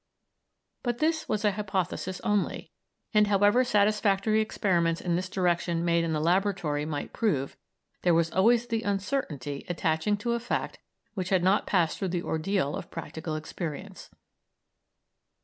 But 0.81 0.97
this 0.97 1.29
was 1.29 1.45
a 1.45 1.51
hypothesis 1.51 2.19
only, 2.23 2.71
and, 3.13 3.27
however 3.27 3.63
satisfactory 3.63 4.41
experiments 4.41 4.99
in 4.99 5.15
this 5.15 5.29
direction 5.29 5.85
made 5.85 6.03
in 6.03 6.11
the 6.11 6.19
laboratory 6.19 6.85
might 6.85 7.13
prove, 7.13 7.55
there 8.01 8.15
was 8.15 8.31
always 8.31 8.65
the 8.65 8.81
uncertainty 8.81 9.63
attaching 9.69 10.17
to 10.17 10.33
a 10.33 10.39
fact 10.39 10.79
which 11.13 11.29
had 11.29 11.43
not 11.43 11.67
passed 11.67 11.99
through 11.99 12.07
the 12.07 12.23
ordeal 12.23 12.75
of 12.75 12.89
practical 12.89 13.35
experience. 13.35 14.09